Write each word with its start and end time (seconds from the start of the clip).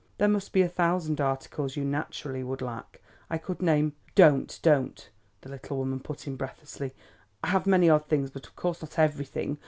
"There 0.17 0.27
must 0.27 0.51
be 0.51 0.63
a 0.63 0.67
thousand 0.67 1.21
articles 1.21 1.75
you 1.75 1.85
naturally 1.85 2.43
would 2.43 2.63
lack. 2.63 3.01
I 3.29 3.37
could 3.37 3.61
name" 3.61 3.93
"Don't, 4.15 4.59
don't!" 4.63 5.07
the 5.41 5.49
little 5.51 5.77
woman 5.77 5.99
put 5.99 6.25
in 6.25 6.37
breathlessly. 6.37 6.95
"I 7.43 7.49
have 7.49 7.67
many 7.67 7.87
odd 7.87 8.07
things 8.07 8.31
but 8.31 8.47
of 8.47 8.55
course 8.55 8.81
not 8.81 8.97
everything. 8.97 9.59